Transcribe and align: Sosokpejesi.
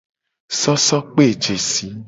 Sosokpejesi. 0.61 1.87